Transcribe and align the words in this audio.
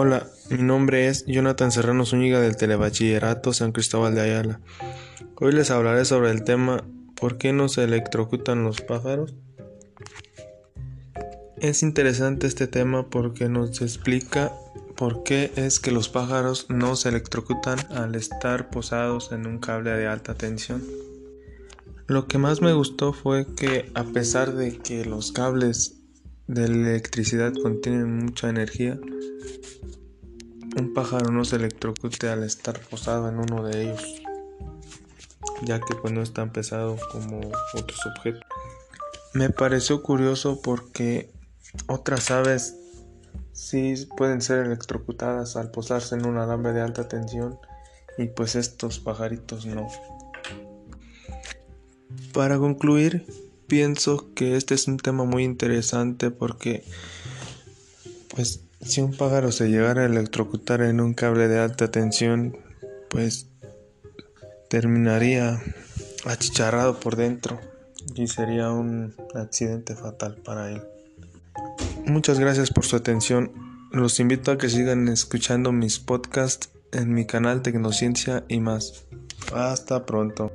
Hola, 0.00 0.28
mi 0.48 0.62
nombre 0.62 1.08
es 1.08 1.26
Jonathan 1.26 1.72
Serrano 1.72 2.06
Zúñiga 2.06 2.40
del 2.40 2.56
Telebachillerato 2.56 3.52
San 3.52 3.72
Cristóbal 3.72 4.14
de 4.14 4.20
Ayala. 4.20 4.60
Hoy 5.34 5.50
les 5.50 5.72
hablaré 5.72 6.04
sobre 6.04 6.30
el 6.30 6.44
tema 6.44 6.84
¿Por 7.16 7.36
qué 7.36 7.52
no 7.52 7.68
se 7.68 7.82
electrocutan 7.82 8.62
los 8.62 8.80
pájaros? 8.80 9.34
Es 11.56 11.82
interesante 11.82 12.46
este 12.46 12.68
tema 12.68 13.10
porque 13.10 13.48
nos 13.48 13.82
explica 13.82 14.52
por 14.96 15.24
qué 15.24 15.50
es 15.56 15.80
que 15.80 15.90
los 15.90 16.08
pájaros 16.08 16.66
no 16.68 16.94
se 16.94 17.08
electrocutan 17.08 17.80
al 17.90 18.14
estar 18.14 18.70
posados 18.70 19.32
en 19.32 19.48
un 19.48 19.58
cable 19.58 19.90
de 19.90 20.06
alta 20.06 20.34
tensión. 20.34 20.80
Lo 22.06 22.28
que 22.28 22.38
más 22.38 22.62
me 22.62 22.72
gustó 22.72 23.12
fue 23.12 23.52
que 23.56 23.90
a 23.96 24.04
pesar 24.04 24.54
de 24.54 24.78
que 24.78 25.04
los 25.04 25.32
cables 25.32 25.96
de 26.46 26.66
electricidad 26.66 27.52
contienen 27.52 28.16
mucha 28.16 28.48
energía, 28.48 28.96
un 30.76 30.92
pájaro 30.94 31.30
no 31.30 31.44
se 31.44 31.56
electrocute 31.56 32.28
al 32.28 32.44
estar 32.44 32.78
posado 32.80 33.28
en 33.28 33.38
uno 33.38 33.64
de 33.64 33.82
ellos, 33.82 34.04
ya 35.64 35.80
que 35.80 35.94
pues 35.94 36.12
no 36.12 36.22
es 36.22 36.32
tan 36.32 36.52
pesado 36.52 36.96
como 37.12 37.40
otros 37.74 38.06
objetos. 38.06 38.42
Me 39.34 39.50
pareció 39.50 40.02
curioso 40.02 40.60
porque 40.62 41.30
otras 41.86 42.30
aves 42.30 42.76
sí 43.52 43.94
pueden 44.16 44.40
ser 44.40 44.64
electrocutadas 44.64 45.56
al 45.56 45.70
posarse 45.70 46.14
en 46.14 46.26
un 46.26 46.38
alambre 46.38 46.72
de 46.72 46.80
alta 46.80 47.08
tensión 47.08 47.58
y 48.16 48.26
pues 48.26 48.54
estos 48.56 48.98
pajaritos 49.00 49.66
no. 49.66 49.88
Para 52.32 52.58
concluir, 52.58 53.26
pienso 53.66 54.32
que 54.34 54.56
este 54.56 54.74
es 54.74 54.88
un 54.88 54.96
tema 54.96 55.24
muy 55.24 55.44
interesante 55.44 56.30
porque 56.30 56.84
pues 58.34 58.62
si 58.80 59.00
un 59.00 59.16
pájaro 59.16 59.52
se 59.52 59.68
llegara 59.68 60.02
a 60.02 60.06
electrocutar 60.06 60.82
en 60.82 61.00
un 61.00 61.14
cable 61.14 61.48
de 61.48 61.58
alta 61.58 61.90
tensión, 61.90 62.56
pues 63.10 63.46
terminaría 64.68 65.60
achicharrado 66.24 67.00
por 67.00 67.16
dentro 67.16 67.58
y 68.14 68.28
sería 68.28 68.70
un 68.70 69.14
accidente 69.34 69.94
fatal 69.94 70.36
para 70.44 70.70
él. 70.70 70.82
Muchas 72.06 72.38
gracias 72.38 72.70
por 72.70 72.84
su 72.84 72.96
atención. 72.96 73.52
Los 73.90 74.20
invito 74.20 74.50
a 74.50 74.58
que 74.58 74.68
sigan 74.68 75.08
escuchando 75.08 75.72
mis 75.72 75.98
podcasts 75.98 76.70
en 76.92 77.12
mi 77.12 77.26
canal 77.26 77.62
Tecnociencia 77.62 78.44
y 78.48 78.60
más. 78.60 79.04
Hasta 79.52 80.04
pronto. 80.06 80.52